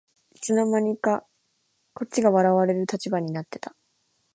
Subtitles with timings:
[0.31, 1.27] いつの間にか
[1.93, 3.75] こっちが笑われる立場になってた